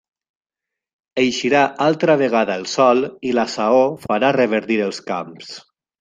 Eixirà 1.23 1.59
altra 1.87 2.15
vegada 2.21 2.55
el 2.61 2.65
sol 2.71 3.05
i 3.31 3.33
la 3.41 3.47
saó 3.57 3.83
farà 4.07 4.31
reverdir 4.39 4.79
els 4.87 5.03
camps. 5.11 5.53